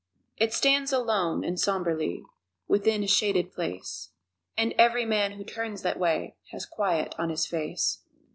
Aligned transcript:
It 0.35 0.51
stands 0.51 0.91
alone 0.91 1.43
and 1.43 1.59
somberly 1.59 2.23
Within 2.67 3.03
a 3.03 3.07
shaded 3.07 3.53
place, 3.53 4.09
And 4.57 4.73
every 4.75 5.05
man 5.05 5.33
who 5.33 5.43
turns 5.43 5.83
that 5.83 5.99
way 5.99 6.37
Has 6.51 6.65
quiet 6.65 7.13
on 7.19 7.29
his 7.29 7.45
face. 7.45 7.99